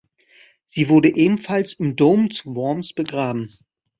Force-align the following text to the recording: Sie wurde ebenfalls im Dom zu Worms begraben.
Sie 0.65 0.89
wurde 0.89 1.13
ebenfalls 1.15 1.73
im 1.73 1.95
Dom 1.95 2.31
zu 2.31 2.55
Worms 2.55 2.91
begraben. 2.93 3.53